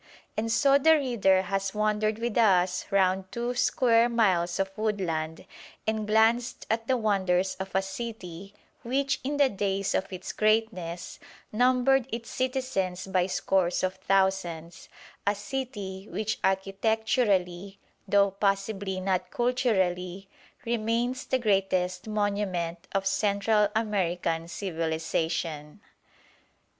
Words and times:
And 0.35 0.51
so 0.51 0.79
the 0.79 0.95
reader 0.95 1.43
has 1.43 1.75
wandered 1.75 2.17
with 2.17 2.35
us 2.35 2.87
round 2.89 3.31
two 3.31 3.53
square 3.53 4.09
miles 4.09 4.57
of 4.59 4.75
woodland, 4.75 5.45
and 5.85 6.07
glanced 6.07 6.65
at 6.71 6.87
the 6.87 6.97
wonders 6.97 7.53
of 7.59 7.69
a 7.75 7.83
city 7.83 8.55
which 8.81 9.19
in 9.23 9.37
the 9.37 9.47
days 9.47 9.93
of 9.93 10.11
its 10.11 10.31
greatness 10.31 11.19
numbered 11.51 12.07
its 12.11 12.31
citizens 12.31 13.05
by 13.05 13.27
scores 13.27 13.83
of 13.83 13.93
thousands; 13.97 14.89
a 15.27 15.35
city 15.35 16.07
which 16.09 16.39
architecturally, 16.43 17.77
though 18.07 18.31
possibly 18.31 18.99
not 18.99 19.29
culturally, 19.29 20.27
remains 20.65 21.25
the 21.27 21.37
greatest 21.37 22.07
monument 22.07 22.87
of 22.93 23.05
Central 23.05 23.67
American 23.75 24.47
civilisation. 24.47 25.79